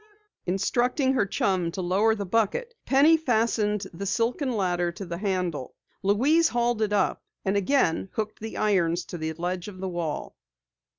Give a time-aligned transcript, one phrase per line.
[0.47, 5.75] Instructing her chum to lower the bucket, Penny fastened the silken ladder to the handle.
[6.01, 10.35] Louise hauled it up, and again hooked the irons to the ledge of the well.